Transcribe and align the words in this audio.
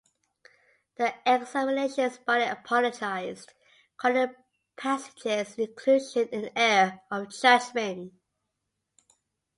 The 0.97 1.13
examinations 1.27 2.17
body 2.17 2.45
apologized, 2.45 3.53
calling 3.97 4.15
the 4.17 4.35
passage's 4.75 5.55
inclusion 5.59 6.27
an 6.33 6.49
error 6.55 7.01
of 7.11 7.29
judgement. 7.31 8.11